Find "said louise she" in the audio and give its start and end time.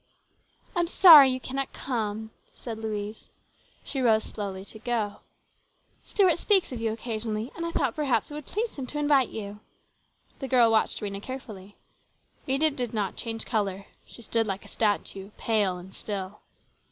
2.55-4.01